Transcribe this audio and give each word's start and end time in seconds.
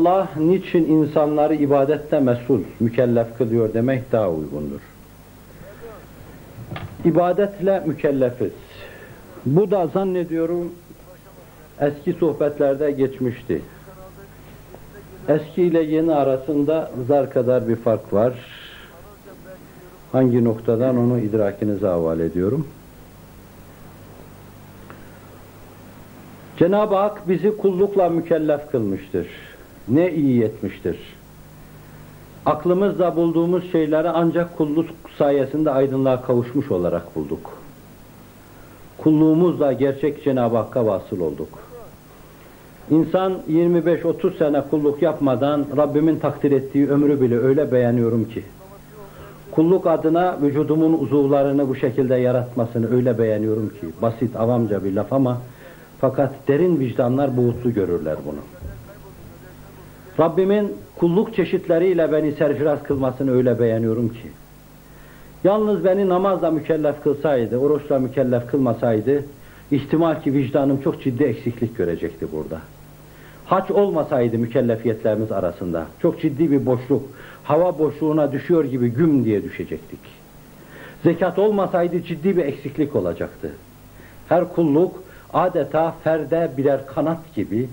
Allah 0.00 0.28
niçin 0.36 0.84
insanları 0.84 1.54
ibadette 1.54 2.20
mesul, 2.20 2.60
mükellef 2.80 3.38
kılıyor 3.38 3.74
demek 3.74 4.12
daha 4.12 4.30
uygundur. 4.30 4.80
İbadetle 7.04 7.82
mükellefiz. 7.86 8.52
Bu 9.46 9.70
da 9.70 9.86
zannediyorum 9.86 10.72
eski 11.80 12.12
sohbetlerde 12.12 12.90
geçmişti. 12.90 13.62
Eski 15.28 15.62
ile 15.62 15.82
yeni 15.82 16.14
arasında 16.14 16.90
zar 17.08 17.30
kadar 17.30 17.68
bir 17.68 17.76
fark 17.76 18.12
var. 18.12 18.34
Hangi 20.12 20.44
noktadan 20.44 20.96
onu 20.96 21.18
idrakinize 21.18 21.86
havale 21.86 22.24
ediyorum. 22.24 22.66
Cenab-ı 26.58 26.94
Hak 26.94 27.28
bizi 27.28 27.56
kullukla 27.56 28.08
mükellef 28.08 28.70
kılmıştır. 28.70 29.49
Ne 29.90 30.12
iyi 30.12 30.42
etmiştir. 30.42 30.98
Aklımızla 32.46 33.16
bulduğumuz 33.16 33.72
şeyleri 33.72 34.08
ancak 34.08 34.56
kulluk 34.58 34.86
sayesinde 35.18 35.70
aydınlığa 35.70 36.22
kavuşmuş 36.22 36.70
olarak 36.70 37.16
bulduk. 37.16 37.58
Kulluğumuzla 38.98 39.72
gerçek 39.72 40.24
Cenab-ı 40.24 40.56
Hakk'a 40.56 40.86
vasıl 40.86 41.20
olduk. 41.20 41.48
İnsan 42.90 43.32
25-30 43.50 44.38
sene 44.38 44.62
kulluk 44.70 45.02
yapmadan 45.02 45.66
Rabbimin 45.76 46.18
takdir 46.18 46.52
ettiği 46.52 46.88
ömrü 46.90 47.20
bile 47.20 47.38
öyle 47.38 47.72
beğeniyorum 47.72 48.24
ki. 48.24 48.44
Kulluk 49.50 49.86
adına 49.86 50.38
vücudumun 50.42 50.98
uzuvlarını 50.98 51.68
bu 51.68 51.76
şekilde 51.76 52.14
yaratmasını 52.14 52.94
öyle 52.94 53.18
beğeniyorum 53.18 53.68
ki. 53.68 53.86
Basit, 54.02 54.36
avamca 54.36 54.84
bir 54.84 54.92
laf 54.92 55.12
ama 55.12 55.38
fakat 56.00 56.34
derin 56.48 56.80
vicdanlar 56.80 57.36
buğutlu 57.36 57.74
görürler 57.74 58.16
bunu. 58.26 58.59
Rabbimin 60.20 60.76
kulluk 60.96 61.34
çeşitleriyle 61.34 62.12
beni 62.12 62.32
serfiraz 62.32 62.82
kılmasını 62.82 63.32
öyle 63.32 63.60
beğeniyorum 63.60 64.08
ki. 64.08 64.28
Yalnız 65.44 65.84
beni 65.84 66.08
namazla 66.08 66.50
mükellef 66.50 67.02
kılsaydı, 67.02 67.58
oruçla 67.58 67.98
mükellef 67.98 68.46
kılmasaydı, 68.46 69.24
ihtimal 69.70 70.22
ki 70.22 70.32
vicdanım 70.32 70.80
çok 70.80 71.02
ciddi 71.02 71.24
eksiklik 71.24 71.76
görecekti 71.76 72.26
burada. 72.32 72.60
Haç 73.46 73.70
olmasaydı 73.70 74.38
mükellefiyetlerimiz 74.38 75.32
arasında, 75.32 75.86
çok 76.02 76.20
ciddi 76.20 76.50
bir 76.50 76.66
boşluk, 76.66 77.02
hava 77.44 77.78
boşluğuna 77.78 78.32
düşüyor 78.32 78.64
gibi 78.64 78.88
güm 78.88 79.24
diye 79.24 79.44
düşecektik. 79.44 80.00
Zekat 81.02 81.38
olmasaydı 81.38 82.02
ciddi 82.02 82.36
bir 82.36 82.44
eksiklik 82.44 82.96
olacaktı. 82.96 83.52
Her 84.28 84.52
kulluk 84.52 85.02
adeta 85.32 85.94
ferde 86.04 86.50
birer 86.56 86.86
kanat 86.86 87.34
gibi 87.34 87.68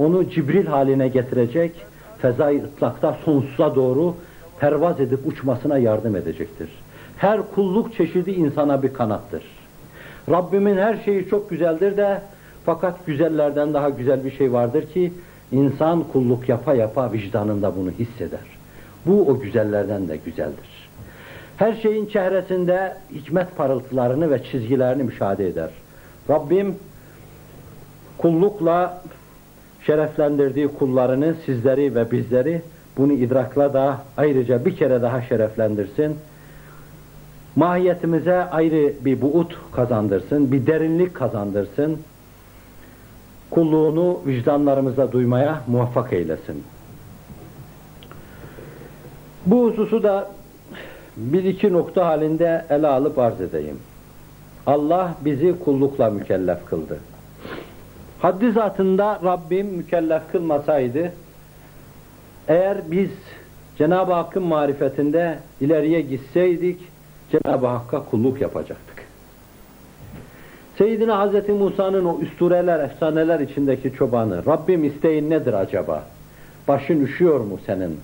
onu 0.00 0.30
Cibril 0.30 0.66
haline 0.66 1.08
getirecek, 1.08 1.72
fezai 2.18 2.62
ıtlakta 2.62 3.16
sonsuza 3.24 3.74
doğru 3.74 4.14
pervaz 4.60 5.00
edip 5.00 5.26
uçmasına 5.26 5.78
yardım 5.78 6.16
edecektir. 6.16 6.68
Her 7.16 7.40
kulluk 7.54 7.94
çeşidi 7.94 8.30
insana 8.30 8.82
bir 8.82 8.92
kanattır. 8.92 9.42
Rabbimin 10.30 10.76
her 10.76 10.96
şeyi 11.04 11.28
çok 11.28 11.50
güzeldir 11.50 11.96
de 11.96 12.20
fakat 12.64 13.06
güzellerden 13.06 13.74
daha 13.74 13.90
güzel 13.90 14.24
bir 14.24 14.30
şey 14.30 14.52
vardır 14.52 14.86
ki 14.86 15.12
insan 15.52 16.04
kulluk 16.12 16.48
yapa 16.48 16.74
yapa 16.74 17.12
vicdanında 17.12 17.76
bunu 17.76 17.90
hisseder. 17.90 18.40
Bu 19.06 19.28
o 19.28 19.40
güzellerden 19.40 20.08
de 20.08 20.16
güzeldir. 20.16 20.88
Her 21.56 21.72
şeyin 21.72 22.06
çehresinde 22.06 22.96
hikmet 23.14 23.56
parıltılarını 23.56 24.30
ve 24.30 24.42
çizgilerini 24.44 25.02
müşahede 25.02 25.48
eder. 25.48 25.70
Rabbim 26.30 26.74
kullukla 28.18 29.02
şereflendirdiği 29.86 30.68
kullarını, 30.68 31.34
sizleri 31.46 31.94
ve 31.94 32.10
bizleri 32.10 32.62
bunu 32.96 33.12
idrakla 33.12 33.72
da 33.72 33.98
ayrıca 34.16 34.64
bir 34.64 34.76
kere 34.76 35.02
daha 35.02 35.22
şereflendirsin. 35.22 36.16
Mahiyetimize 37.56 38.44
ayrı 38.44 38.92
bir 39.04 39.22
buut 39.22 39.56
kazandırsın, 39.72 40.52
bir 40.52 40.66
derinlik 40.66 41.14
kazandırsın. 41.14 41.98
Kulluğunu 43.50 44.20
vicdanlarımızda 44.26 45.12
duymaya 45.12 45.60
muvaffak 45.66 46.12
eylesin. 46.12 46.64
Bu 49.46 49.70
hususu 49.70 50.02
da 50.02 50.30
bir 51.16 51.44
iki 51.44 51.72
nokta 51.72 52.06
halinde 52.06 52.64
ele 52.70 52.86
alıp 52.86 53.18
arz 53.18 53.40
edeyim. 53.40 53.78
Allah 54.66 55.14
bizi 55.24 55.58
kullukla 55.64 56.10
mükellef 56.10 56.66
kıldı. 56.66 56.98
Haddi 58.22 58.52
zatında 58.52 59.20
Rabbim 59.24 59.66
mükellef 59.66 60.22
kılmasaydı, 60.32 61.12
eğer 62.48 62.78
biz 62.90 63.10
Cenab-ı 63.78 64.12
Hakk'ın 64.12 64.42
marifetinde 64.42 65.38
ileriye 65.60 66.00
gitseydik, 66.00 66.80
Cenab-ı 67.32 67.66
Hakk'a 67.66 68.04
kulluk 68.04 68.40
yapacaktık. 68.40 69.04
Seyyidina 70.78 71.26
Hz. 71.26 71.48
Musa'nın 71.48 72.04
o 72.04 72.18
üstureler, 72.20 72.80
efsaneler 72.80 73.40
içindeki 73.40 73.92
çobanı, 73.92 74.46
Rabbim 74.46 74.84
isteğin 74.84 75.30
nedir 75.30 75.52
acaba? 75.52 76.04
Başın 76.68 77.04
üşüyor 77.04 77.40
mu 77.40 77.58
senin? 77.66 78.00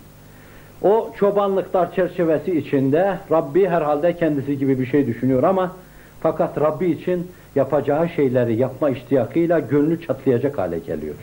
O 0.83 1.13
çobanlıklar 1.19 1.95
çerçevesi 1.95 2.59
içinde 2.59 3.19
Rabbi 3.31 3.69
herhalde 3.69 4.17
kendisi 4.17 4.59
gibi 4.59 4.81
bir 4.81 4.87
şey 4.87 5.07
düşünüyor 5.07 5.43
ama 5.43 5.73
fakat 6.21 6.61
Rabbi 6.61 6.87
için 6.87 7.31
yapacağı 7.55 8.09
şeyleri 8.09 8.57
yapma 8.57 8.91
iştiyakıyla 8.91 9.61
gönlü 9.61 10.07
çatlayacak 10.07 10.59
hale 10.59 10.79
geliyor. 10.79 11.15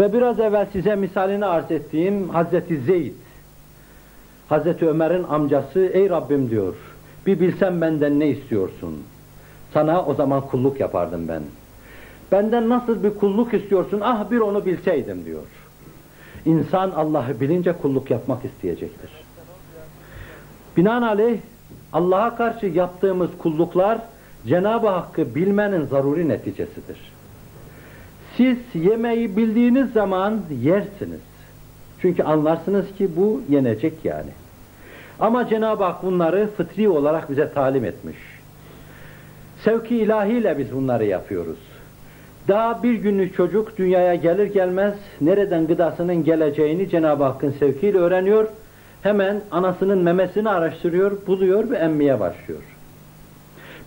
Ve 0.00 0.12
biraz 0.12 0.40
evvel 0.40 0.66
size 0.72 0.96
misalini 0.96 1.46
arz 1.46 1.70
ettiğim 1.70 2.28
Hazreti 2.28 2.80
Zeyd, 2.80 3.12
Hazreti 4.48 4.88
Ömer'in 4.88 5.24
amcası, 5.24 5.80
ey 5.80 6.10
Rabbim 6.10 6.50
diyor, 6.50 6.74
bir 7.26 7.40
bilsem 7.40 7.80
benden 7.80 8.20
ne 8.20 8.28
istiyorsun? 8.28 9.02
Sana 9.72 10.04
o 10.04 10.14
zaman 10.14 10.40
kulluk 10.40 10.80
yapardım 10.80 11.28
ben. 11.28 11.42
Benden 12.32 12.68
nasıl 12.68 13.02
bir 13.02 13.14
kulluk 13.14 13.54
istiyorsun? 13.54 14.00
Ah 14.04 14.30
bir 14.30 14.38
onu 14.38 14.66
bilseydim 14.66 15.24
diyor. 15.24 15.42
İnsan 16.44 16.90
Allah'ı 16.90 17.40
bilince 17.40 17.72
kulluk 17.72 18.10
yapmak 18.10 18.44
isteyecektir. 18.44 19.10
Binaenaleyh 20.76 21.38
Allah'a 21.92 22.36
karşı 22.36 22.66
yaptığımız 22.66 23.30
kulluklar 23.38 23.98
Cenab-ı 24.46 24.88
Hakk'ı 24.88 25.34
bilmenin 25.34 25.86
zaruri 25.86 26.28
neticesidir. 26.28 27.12
Siz 28.36 28.58
yemeği 28.74 29.36
bildiğiniz 29.36 29.92
zaman 29.92 30.40
yersiniz. 30.62 31.20
Çünkü 32.00 32.22
anlarsınız 32.22 32.94
ki 32.98 33.10
bu 33.16 33.42
yenecek 33.48 34.04
yani. 34.04 34.30
Ama 35.20 35.48
Cenab-ı 35.48 35.84
Hak 35.84 36.02
bunları 36.02 36.48
fıtri 36.56 36.88
olarak 36.88 37.30
bize 37.30 37.52
talim 37.52 37.84
etmiş. 37.84 38.16
Sevki 39.64 39.96
ilahiyle 39.96 40.58
biz 40.58 40.72
bunları 40.72 41.04
yapıyoruz. 41.04 41.58
Daha 42.48 42.82
bir 42.82 42.94
günlük 42.94 43.36
çocuk 43.36 43.78
dünyaya 43.78 44.14
gelir 44.14 44.46
gelmez 44.46 44.94
nereden 45.20 45.66
gıdasının 45.66 46.24
geleceğini 46.24 46.88
Cenab-ı 46.88 47.24
Hakk'ın 47.24 47.50
sevkiyle 47.50 47.98
öğreniyor. 47.98 48.48
Hemen 49.06 49.40
anasının 49.50 49.98
memesini 49.98 50.48
araştırıyor, 50.48 51.26
buluyor 51.26 51.70
ve 51.70 51.76
emmeye 51.76 52.20
başlıyor. 52.20 52.62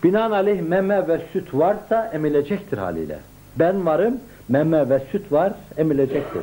Binaenaleyh 0.04 0.60
meme 0.60 1.08
ve 1.08 1.20
süt 1.32 1.54
varsa 1.54 2.10
emilecektir 2.14 2.78
haliyle. 2.78 3.18
Ben 3.56 3.86
varım, 3.86 4.14
meme 4.48 4.88
ve 4.88 5.00
süt 5.12 5.32
var, 5.32 5.52
emilecektir. 5.76 6.42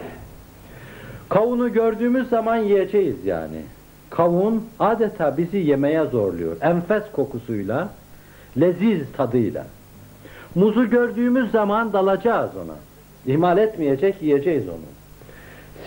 Kavunu 1.29 1.73
gördüğümüz 1.73 2.29
zaman 2.29 2.57
yiyeceğiz 2.57 3.25
yani. 3.25 3.61
Kavun 4.09 4.65
adeta 4.79 5.37
bizi 5.37 5.57
yemeye 5.57 6.05
zorluyor. 6.05 6.55
Enfes 6.61 7.03
kokusuyla, 7.11 7.89
leziz 8.59 9.01
tadıyla. 9.17 9.65
Muzu 10.55 10.89
gördüğümüz 10.89 11.51
zaman 11.51 11.93
dalacağız 11.93 12.51
ona. 12.65 12.75
İhmal 13.33 13.57
etmeyecek, 13.57 14.21
yiyeceğiz 14.21 14.69
onu. 14.69 14.96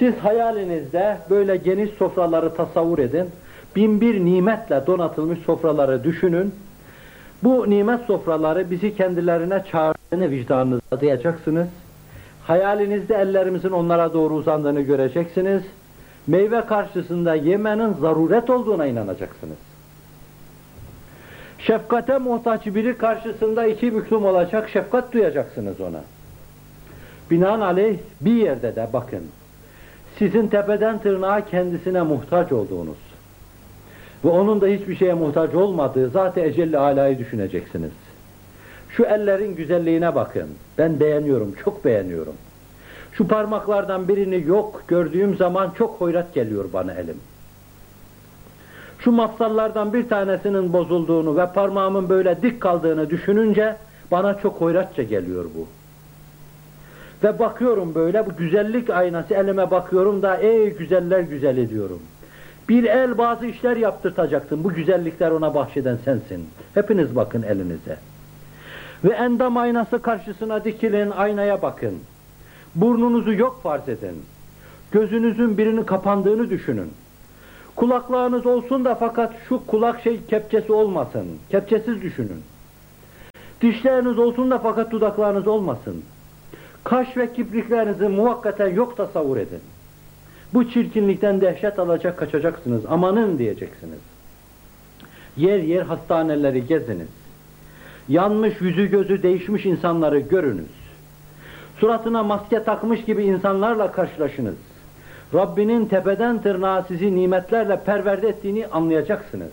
Siz 0.01 0.15
hayalinizde 0.17 1.19
böyle 1.31 1.57
geniş 1.57 1.91
sofraları 1.91 2.55
tasavvur 2.55 2.99
edin. 2.99 3.31
Bin 3.77 4.01
bir 4.01 4.25
nimetle 4.25 4.87
donatılmış 4.87 5.39
sofraları 5.39 6.05
düşünün. 6.05 6.55
Bu 7.43 7.71
nimet 7.71 8.01
sofraları 8.01 8.71
bizi 8.71 8.97
kendilerine 8.97 9.65
çağırdığını 9.71 10.31
vicdanınızda 10.31 11.01
duyacaksınız. 11.01 11.69
Hayalinizde 12.47 13.15
ellerimizin 13.15 13.71
onlara 13.71 14.13
doğru 14.13 14.35
uzandığını 14.35 14.81
göreceksiniz. 14.81 15.63
Meyve 16.27 16.61
karşısında 16.61 17.35
yemenin 17.35 17.95
zaruret 17.95 18.51
olduğuna 18.51 18.87
inanacaksınız. 18.87 19.59
Şefkate 21.59 22.19
muhtaç 22.19 22.67
biri 22.67 22.99
karşısında 22.99 23.67
iki 23.67 23.97
büklüm 23.97 24.25
olacak, 24.25 24.69
şefkat 24.69 25.13
duyacaksınız 25.13 25.81
ona. 25.81 26.01
Binaenaleyh 27.31 27.99
bir 28.21 28.35
yerde 28.35 28.77
de 28.77 28.89
bakın, 28.93 29.23
sizin 30.21 30.47
tepeden 30.47 30.99
tırnağa 30.99 31.45
kendisine 31.45 32.03
muhtaç 32.03 32.53
olduğunuz 32.53 32.99
ve 34.25 34.29
onun 34.29 34.61
da 34.61 34.67
hiçbir 34.67 34.97
şeye 34.97 35.15
muhtaç 35.15 35.55
olmadığı 35.55 36.11
zat-ı 36.11 36.41
ecelli 36.41 36.79
alayı 36.79 37.19
düşüneceksiniz. 37.19 37.91
Şu 38.89 39.05
ellerin 39.05 39.57
güzelliğine 39.57 40.15
bakın. 40.15 40.49
Ben 40.79 41.01
beğeniyorum, 41.01 41.55
çok 41.65 41.85
beğeniyorum. 41.85 42.35
Şu 43.13 43.29
parmaklardan 43.29 44.09
birini 44.09 44.47
yok 44.47 44.83
gördüğüm 44.89 45.37
zaman 45.37 45.71
çok 45.79 46.01
hoyrat 46.01 46.35
geliyor 46.35 46.65
bana 46.73 46.93
elim. 46.93 47.17
Şu 48.99 49.13
mafsallardan 49.13 49.93
bir 49.93 50.09
tanesinin 50.09 50.73
bozulduğunu 50.73 51.37
ve 51.37 51.47
parmağımın 51.47 52.09
böyle 52.09 52.43
dik 52.43 52.61
kaldığını 52.61 53.11
düşününce 53.11 53.77
bana 54.11 54.39
çok 54.39 54.61
hoyratça 54.61 55.03
geliyor 55.03 55.45
bu. 55.57 55.80
Ve 57.25 57.39
bakıyorum 57.39 57.95
böyle 57.95 58.27
bu 58.27 58.37
güzellik 58.37 58.91
aynası 58.91 59.35
elime 59.35 59.71
bakıyorum 59.71 60.23
da 60.23 60.37
ey 60.37 60.77
güzeller 60.77 61.21
güzel 61.21 61.57
ediyorum. 61.57 62.03
Bir 62.69 62.85
el 62.85 63.19
bazı 63.19 63.47
işler 63.47 63.77
yaptırtacaktın. 63.77 64.65
Bu 64.65 64.73
güzellikler 64.73 65.31
ona 65.31 65.55
bahşeden 65.55 65.99
sensin. 66.05 66.49
Hepiniz 66.75 67.17
bakın 67.17 67.43
elinize. 67.43 67.97
Ve 69.05 69.13
endam 69.13 69.57
aynası 69.57 70.03
karşısına 70.03 70.65
dikilin, 70.65 71.11
aynaya 71.11 71.63
bakın. 71.63 71.99
Burnunuzu 72.75 73.33
yok 73.33 73.61
farz 73.63 73.89
edin. 73.89 74.23
Gözünüzün 74.93 75.59
birinin 75.59 75.85
kapandığını 75.85 76.51
düşünün. 76.51 76.93
Kulaklarınız 77.77 78.47
olsun 78.47 78.85
da 78.85 78.95
fakat 78.95 79.33
şu 79.49 79.67
kulak 79.67 80.01
şey 80.01 80.21
kepçesi 80.27 80.73
olmasın. 80.73 81.27
Kepçesiz 81.51 82.03
düşünün. 82.03 82.43
Dişleriniz 83.63 84.19
olsun 84.19 84.51
da 84.51 84.59
fakat 84.59 84.91
dudaklarınız 84.91 85.47
olmasın. 85.47 86.05
Kaş 86.91 87.17
ve 87.17 87.33
kipriklerinizi 87.33 88.09
muvakkaten 88.09 88.75
yok 88.75 88.97
tasavvur 88.97 89.37
edin. 89.37 89.61
Bu 90.55 90.71
çirkinlikten 90.71 91.41
dehşet 91.41 91.79
alacak 91.79 92.19
kaçacaksınız. 92.19 92.87
Amanın 92.89 93.39
diyeceksiniz. 93.39 93.99
Yer 95.37 95.59
yer 95.59 95.83
hastaneleri 95.83 96.67
geziniz. 96.67 97.09
Yanmış 98.09 98.61
yüzü 98.61 98.91
gözü 98.91 99.23
değişmiş 99.23 99.67
insanları 99.67 100.19
görünüz. 100.19 100.71
Suratına 101.81 102.23
maske 102.23 102.65
takmış 102.65 103.05
gibi 103.05 103.25
insanlarla 103.25 103.93
karşılaşınız. 103.93 104.57
Rabbinin 105.35 105.87
tepeden 105.87 106.43
tırnağa 106.43 106.83
sizi 106.83 107.17
nimetlerle 107.17 107.81
perverde 107.81 108.29
ettiğini 108.29 108.67
anlayacaksınız. 108.67 109.53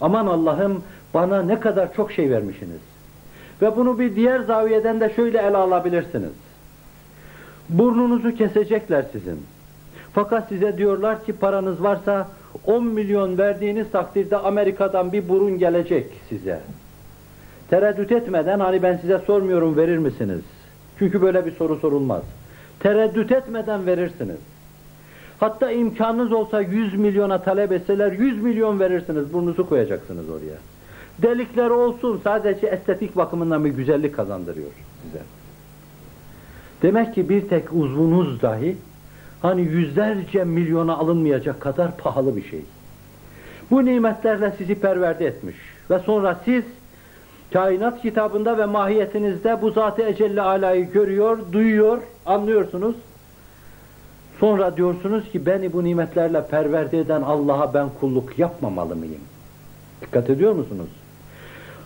Aman 0.00 0.26
Allah'ım 0.26 0.82
bana 1.14 1.42
ne 1.42 1.60
kadar 1.60 1.94
çok 1.94 2.12
şey 2.12 2.30
vermişsiniz. 2.30 2.80
Ve 3.62 3.76
bunu 3.76 3.98
bir 3.98 4.16
diğer 4.16 4.40
zaviyeden 4.40 5.00
de 5.00 5.12
şöyle 5.16 5.38
ele 5.38 5.56
alabilirsiniz. 5.56 6.32
Burnunuzu 7.70 8.34
kesecekler 8.34 9.04
sizin. 9.12 9.38
Fakat 10.12 10.48
size 10.48 10.78
diyorlar 10.78 11.24
ki 11.24 11.32
paranız 11.32 11.82
varsa 11.82 12.28
10 12.66 12.86
milyon 12.86 13.38
verdiğiniz 13.38 13.90
takdirde 13.90 14.36
Amerika'dan 14.36 15.12
bir 15.12 15.28
burun 15.28 15.58
gelecek 15.58 16.06
size. 16.28 16.60
Tereddüt 17.70 18.12
etmeden 18.12 18.60
hani 18.60 18.82
ben 18.82 18.96
size 18.96 19.18
sormuyorum 19.18 19.76
verir 19.76 19.98
misiniz? 19.98 20.40
Çünkü 20.98 21.22
böyle 21.22 21.46
bir 21.46 21.52
soru 21.52 21.76
sorulmaz. 21.76 22.22
Tereddüt 22.80 23.32
etmeden 23.32 23.86
verirsiniz. 23.86 24.38
Hatta 25.40 25.70
imkanınız 25.70 26.32
olsa 26.32 26.60
100 26.60 26.94
milyona 26.94 27.42
talep 27.42 27.72
etseler 27.72 28.12
100 28.12 28.42
milyon 28.42 28.80
verirsiniz. 28.80 29.32
Burnunuzu 29.32 29.68
koyacaksınız 29.68 30.30
oraya. 30.30 30.58
Delikler 31.22 31.70
olsun 31.70 32.20
sadece 32.24 32.66
estetik 32.66 33.16
bakımından 33.16 33.64
bir 33.64 33.70
güzellik 33.70 34.16
kazandırıyor 34.16 34.70
size. 35.02 35.39
Demek 36.82 37.14
ki 37.14 37.28
bir 37.28 37.48
tek 37.48 37.72
uzvunuz 37.72 38.42
dahi 38.42 38.76
hani 39.42 39.60
yüzlerce 39.60 40.44
milyona 40.44 40.96
alınmayacak 40.96 41.60
kadar 41.60 41.96
pahalı 41.96 42.36
bir 42.36 42.44
şey. 42.44 42.60
Bu 43.70 43.84
nimetlerle 43.84 44.52
sizi 44.58 44.74
perverde 44.74 45.26
etmiş 45.26 45.56
ve 45.90 45.98
sonra 45.98 46.40
siz 46.44 46.64
kainat 47.52 48.02
kitabında 48.02 48.58
ve 48.58 48.64
mahiyetinizde 48.66 49.62
bu 49.62 49.70
zat-ı 49.70 50.02
ecelle 50.02 50.42
alayı 50.42 50.90
görüyor, 50.90 51.38
duyuyor, 51.52 52.02
anlıyorsunuz. 52.26 52.96
Sonra 54.40 54.76
diyorsunuz 54.76 55.30
ki 55.30 55.46
beni 55.46 55.72
bu 55.72 55.84
nimetlerle 55.84 56.46
perverde 56.46 56.98
eden 56.98 57.22
Allah'a 57.22 57.74
ben 57.74 57.88
kulluk 58.00 58.38
yapmamalı 58.38 58.96
mıyım? 58.96 59.20
Dikkat 60.00 60.30
ediyor 60.30 60.52
musunuz? 60.52 60.88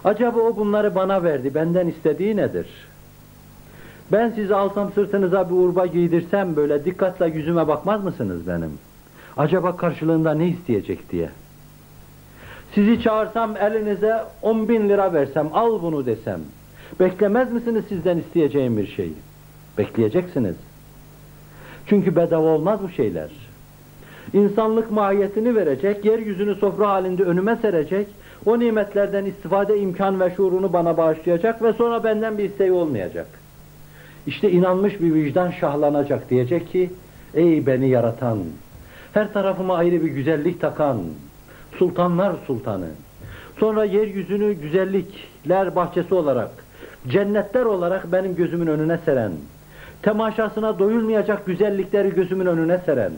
Acaba 0.05 0.41
o 0.41 0.57
bunları 0.57 0.95
bana 0.95 1.23
verdi, 1.23 1.55
benden 1.55 1.87
istediği 1.87 2.37
nedir? 2.37 2.67
Ben 4.15 4.31
sizi 4.31 4.55
alsam 4.55 4.93
sırtınıza 4.93 5.51
bir 5.51 5.55
urba 5.55 5.87
giydirsem 5.87 6.57
böyle 6.57 6.85
dikkatle 6.85 7.27
yüzüme 7.27 7.69
bakmaz 7.69 8.05
mısınız 8.05 8.47
benim? 8.49 8.79
Acaba 9.37 9.77
karşılığında 9.77 10.35
ne 10.35 10.49
isteyecek 10.49 11.11
diye. 11.13 11.29
Sizi 12.75 13.03
çağırsam 13.03 13.57
elinize 13.57 14.23
on 14.43 14.69
bin 14.69 14.89
lira 14.89 15.13
versem, 15.13 15.51
al 15.53 15.83
bunu 15.83 16.07
desem. 16.07 16.41
Beklemez 17.01 17.53
misiniz 17.53 17.85
sizden 17.89 18.19
isteyeceğim 18.19 18.77
bir 18.77 18.87
şeyi? 18.87 19.15
Bekleyeceksiniz. 19.79 20.57
Çünkü 21.87 22.17
bedava 22.17 22.47
olmaz 22.47 22.81
bu 22.83 22.89
şeyler. 22.89 23.31
İnsanlık 24.33 24.91
mahiyetini 24.91 25.57
verecek, 25.57 26.05
yeryüzünü 26.05 26.55
sofra 26.55 26.89
halinde 26.89 27.23
önüme 27.23 27.57
serecek, 27.57 28.07
o 28.47 28.59
nimetlerden 28.59 29.25
istifade 29.25 29.79
imkan 29.79 30.21
ve 30.21 30.35
şuurunu 30.37 30.73
bana 30.73 30.97
bağışlayacak 30.97 31.63
ve 31.63 31.73
sonra 31.73 32.05
benden 32.05 32.39
bir 32.39 32.45
isteği 32.45 32.73
olmayacak. 32.73 33.44
İşte 34.27 34.51
inanmış 34.51 35.01
bir 35.01 35.15
vicdan 35.15 35.51
şahlanacak 35.51 36.31
diyecek 36.31 36.73
ki, 36.73 36.91
ey 37.35 37.67
beni 37.67 37.89
yaratan, 37.89 38.39
her 39.13 39.33
tarafıma 39.33 39.77
ayrı 39.77 40.03
bir 40.03 40.11
güzellik 40.11 40.61
takan, 40.61 40.99
sultanlar 41.79 42.33
sultanı, 42.47 42.89
sonra 43.59 43.85
yeryüzünü 43.85 44.53
güzellikler 44.53 45.77
bahçesi 45.77 46.15
olarak, 46.15 46.51
cennetler 47.09 47.65
olarak 47.65 48.13
benim 48.13 48.37
gözümün 48.37 48.67
önüne 48.67 48.99
seren, 49.05 49.33
temaşasına 50.03 50.79
doyulmayacak 50.79 51.47
güzellikleri 51.47 52.15
gözümün 52.15 52.47
önüne 52.47 52.79
seren, 52.79 53.13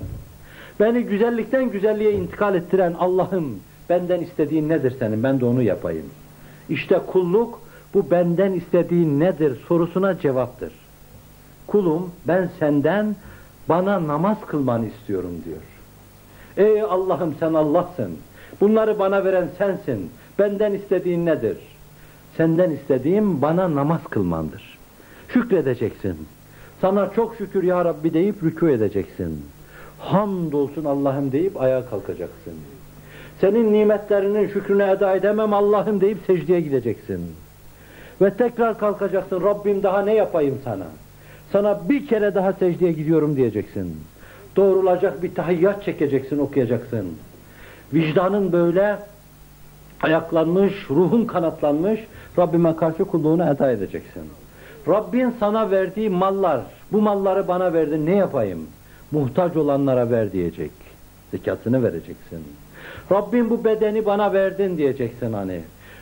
beni 0.81 1.03
güzellikten 1.03 1.71
güzelliğe 1.71 2.13
intikal 2.13 2.55
ettiren 2.55 2.95
Allah'ım, 2.99 3.61
benden 3.91 4.21
istediğin 4.21 4.69
nedir 4.69 4.95
senin, 4.99 5.23
ben 5.23 5.41
de 5.41 5.45
onu 5.45 5.63
yapayım. 5.63 6.07
İşte 6.69 7.01
kulluk, 7.07 7.61
bu 7.95 8.11
benden 8.11 8.53
istediğin 8.53 9.21
nedir 9.21 9.57
sorusuna 9.69 10.19
cevaptır. 10.19 10.73
Kulum, 11.67 12.11
ben 12.29 12.51
senden 12.59 13.17
bana 13.69 14.07
namaz 14.07 14.37
kılmanı 14.47 14.87
istiyorum 14.87 15.33
diyor. 15.45 15.63
Ey 16.57 16.83
Allah'ım 16.83 17.35
sen 17.41 17.55
Allah'sın. 17.55 18.17
Bunları 18.61 18.99
bana 18.99 19.25
veren 19.25 19.49
sensin. 19.59 20.11
Benden 20.39 20.73
istediğin 20.73 21.27
nedir? 21.27 21.57
Senden 22.37 22.71
istediğim 22.71 23.43
bana 23.43 23.75
namaz 23.75 24.01
kılmandır. 24.11 24.79
Şükredeceksin. 25.29 26.17
Sana 26.81 27.11
çok 27.17 27.37
şükür 27.37 27.63
ya 27.63 27.85
Rabbi 27.85 28.15
deyip 28.15 28.43
rükû 28.43 28.71
edeceksin. 28.71 29.45
Hamdolsun 29.99 30.85
Allah'ım 30.85 31.33
deyip 31.33 31.61
ayağa 31.61 31.91
kalkacaksın. 31.91 32.55
Senin 33.41 33.73
nimetlerinin 33.73 34.49
şükrünü 34.49 34.83
eda 34.83 35.17
edemem 35.17 35.53
Allah'ım 35.53 36.01
deyip 36.01 36.19
secdeye 36.27 36.61
gideceksin. 36.61 37.21
Ve 38.21 38.35
tekrar 38.35 38.79
kalkacaksın. 38.79 39.43
Rabbim 39.43 39.83
daha 39.83 40.03
ne 40.03 40.15
yapayım 40.15 40.59
sana? 40.65 40.87
Sana 41.53 41.89
bir 41.89 42.07
kere 42.07 42.35
daha 42.35 42.53
secdeye 42.53 42.93
gidiyorum 42.93 43.37
diyeceksin. 43.37 44.01
Doğrulacak 44.57 45.23
bir 45.23 45.35
tahiyyat 45.35 45.85
çekeceksin, 45.85 46.39
okuyacaksın. 46.39 47.07
Vicdanın 47.95 48.53
böyle 48.53 48.97
ayaklanmış, 50.03 50.73
ruhun 50.91 51.25
kanatlanmış, 51.25 52.01
Rabbime 52.39 52.77
karşı 52.77 53.05
kulluğunu 53.05 53.45
eda 53.45 53.71
edeceksin. 53.71 54.23
Rabbin 54.89 55.35
sana 55.41 55.71
verdiği 55.71 56.11
mallar, 56.11 56.61
bu 56.93 57.01
malları 57.03 57.49
bana 57.49 57.73
verdin, 57.73 58.07
ne 58.07 58.15
yapayım? 58.15 58.67
Muhtaç 59.11 59.57
olanlara 59.57 60.11
ver 60.11 60.33
diyecek. 60.33 60.71
Zekatını 61.31 61.83
vereceksin. 61.83 62.45
Rabbim 63.13 63.51
bu 63.51 63.65
bedeni 63.65 64.07
bana 64.07 64.33
verdin 64.33 64.79
diyeceksin 64.79 65.33
hani. 65.33 65.61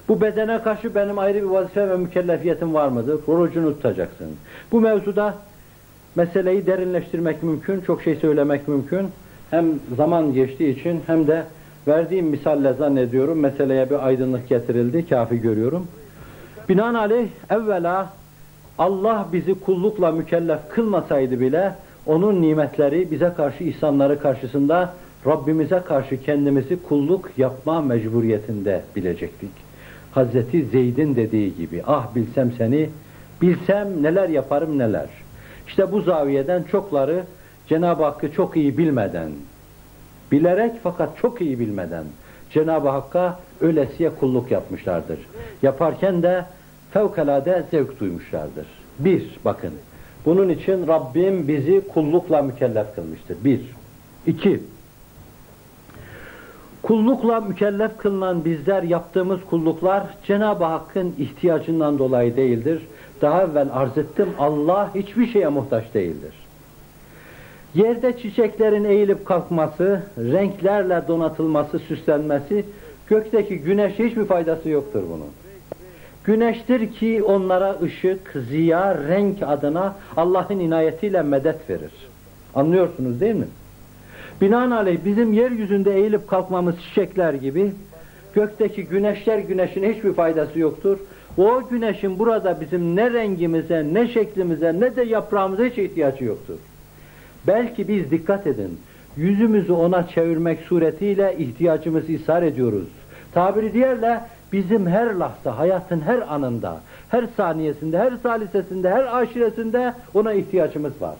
Bu 0.08 0.20
bedene 0.20 0.62
karşı 0.62 0.94
benim 0.94 1.18
ayrı 1.18 1.38
bir 1.38 1.48
vazife 1.48 1.88
ve 1.88 1.96
mükellefiyetim 1.96 2.74
var 2.74 2.88
mıdır? 2.88 3.20
Orucunu 3.26 3.74
tutacaksın. 3.74 4.26
Bu 4.72 4.80
mevzuda 4.80 5.34
meseleyi 6.14 6.66
derinleştirmek 6.66 7.42
mümkün, 7.42 7.80
çok 7.80 8.02
şey 8.02 8.16
söylemek 8.16 8.68
mümkün. 8.68 9.08
Hem 9.50 9.66
zaman 9.96 10.34
geçtiği 10.34 10.80
için 10.80 11.00
hem 11.06 11.26
de 11.26 11.44
verdiğim 11.88 12.26
misalle 12.26 12.72
zannediyorum 12.72 13.40
meseleye 13.40 13.90
bir 13.90 14.06
aydınlık 14.06 14.48
getirildi, 14.48 15.08
kafi 15.08 15.40
görüyorum. 15.40 15.86
Binaenaleyh 16.68 17.28
evvela 17.50 18.12
Allah 18.78 19.26
bizi 19.32 19.60
kullukla 19.60 20.12
mükellef 20.12 20.58
kılmasaydı 20.70 21.40
bile 21.40 21.74
onun 22.06 22.42
nimetleri 22.42 23.10
bize 23.10 23.32
karşı 23.36 23.64
ihsanları 23.64 24.20
karşısında 24.20 24.94
Rabbimize 25.26 25.82
karşı 25.88 26.22
kendimizi 26.22 26.82
kulluk 26.82 27.30
yapma 27.36 27.80
mecburiyetinde 27.80 28.82
bilecektik. 28.96 29.63
Hazreti 30.14 30.64
Zeyd'in 30.64 31.16
dediği 31.16 31.56
gibi 31.56 31.82
ah 31.86 32.14
bilsem 32.14 32.52
seni 32.58 32.90
bilsem 33.42 34.02
neler 34.02 34.28
yaparım 34.28 34.78
neler. 34.78 35.08
İşte 35.66 35.92
bu 35.92 36.00
zaviyeden 36.00 36.62
çokları 36.62 37.24
Cenab-ı 37.68 38.04
Hakk'ı 38.04 38.32
çok 38.32 38.56
iyi 38.56 38.78
bilmeden, 38.78 39.30
bilerek 40.32 40.72
fakat 40.82 41.18
çok 41.18 41.40
iyi 41.40 41.60
bilmeden 41.60 42.04
Cenab-ı 42.50 42.88
Hakk'a 42.88 43.40
ölesiye 43.60 44.10
kulluk 44.10 44.50
yapmışlardır. 44.50 45.18
Yaparken 45.62 46.22
de 46.22 46.44
fevkalade 46.90 47.64
zevk 47.70 48.00
duymuşlardır. 48.00 48.66
Bir, 48.98 49.38
bakın, 49.44 49.72
Bunun 50.24 50.48
için 50.48 50.86
Rabbim 50.86 51.48
bizi 51.48 51.88
kullukla 51.88 52.42
mükellef 52.42 52.94
kılmıştır. 52.94 53.36
Bir. 53.44 53.60
İki. 54.26 54.60
Kullukla 56.84 57.40
mükellef 57.40 57.96
kılınan 57.98 58.44
bizler 58.44 58.82
yaptığımız 58.82 59.40
kulluklar 59.50 60.02
Cenab-ı 60.26 60.64
Hakk'ın 60.64 61.14
ihtiyacından 61.18 61.98
dolayı 61.98 62.36
değildir. 62.36 62.82
Daha 63.22 63.42
evvel 63.42 63.68
arz 63.72 63.98
ettim 63.98 64.28
Allah 64.38 64.94
hiçbir 64.94 65.26
şeye 65.26 65.48
muhtaç 65.48 65.94
değildir. 65.94 66.32
Yerde 67.74 68.18
çiçeklerin 68.18 68.84
eğilip 68.84 69.26
kalkması, 69.26 70.02
renklerle 70.18 71.02
donatılması, 71.08 71.78
süslenmesi, 71.78 72.64
gökteki 73.06 73.58
güneşe 73.58 74.08
hiçbir 74.08 74.24
faydası 74.24 74.68
yoktur 74.68 75.02
bunun. 75.10 75.30
Güneştir 76.24 76.92
ki 76.92 77.22
onlara 77.22 77.76
ışık, 77.82 78.34
ziya, 78.48 78.98
renk 79.08 79.42
adına 79.42 79.96
Allah'ın 80.16 80.58
inayetiyle 80.58 81.22
medet 81.22 81.70
verir. 81.70 81.92
Anlıyorsunuz 82.54 83.20
değil 83.20 83.34
mi? 83.34 83.46
Binaenaleyh 84.40 84.98
bizim 85.04 85.32
yeryüzünde 85.32 85.94
eğilip 85.94 86.28
kalkmamız 86.28 86.74
çiçekler 86.80 87.34
gibi, 87.34 87.72
gökteki 88.34 88.84
güneşler 88.84 89.38
güneşin 89.38 89.92
hiçbir 89.92 90.12
faydası 90.12 90.58
yoktur. 90.58 90.98
O 91.38 91.68
güneşin 91.70 92.18
burada 92.18 92.60
bizim 92.60 92.96
ne 92.96 93.10
rengimize, 93.12 93.86
ne 93.92 94.08
şeklimize, 94.08 94.80
ne 94.80 94.96
de 94.96 95.02
yaprağımıza 95.02 95.64
hiç 95.64 95.78
ihtiyacı 95.78 96.24
yoktur. 96.24 96.58
Belki 97.46 97.88
biz 97.88 98.10
dikkat 98.10 98.46
edin, 98.46 98.80
yüzümüzü 99.16 99.72
ona 99.72 100.08
çevirmek 100.08 100.60
suretiyle 100.60 101.36
ihtiyacımızı 101.38 102.12
ishar 102.12 102.42
ediyoruz. 102.42 102.88
Tabiri 103.32 103.72
diğerle 103.72 104.20
bizim 104.52 104.86
her 104.86 105.14
lahza, 105.14 105.58
hayatın 105.58 106.00
her 106.00 106.34
anında, 106.34 106.80
her 107.08 107.24
saniyesinde, 107.36 107.98
her 107.98 108.12
salisesinde, 108.22 108.90
her 108.90 109.22
aşiresinde 109.22 109.94
ona 110.14 110.32
ihtiyacımız 110.32 111.02
var. 111.02 111.16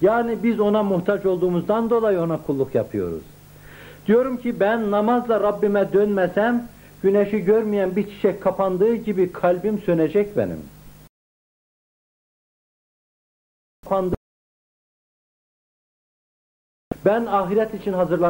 Yani 0.00 0.42
biz 0.42 0.60
ona 0.60 0.82
muhtaç 0.82 1.26
olduğumuzdan 1.26 1.90
dolayı 1.90 2.20
ona 2.20 2.42
kulluk 2.42 2.74
yapıyoruz. 2.74 3.22
Diyorum 4.06 4.36
ki 4.36 4.60
ben 4.60 4.90
namazla 4.90 5.40
Rabbime 5.40 5.92
dönmesem, 5.92 6.68
güneşi 7.02 7.44
görmeyen 7.44 7.96
bir 7.96 8.10
çiçek 8.10 8.42
kapandığı 8.42 8.94
gibi 8.94 9.32
kalbim 9.32 9.78
sönecek 9.78 10.36
benim. 10.36 10.62
Ben 17.04 17.26
ahiret 17.26 17.74
için 17.74 17.92
hazırlan 17.92 18.28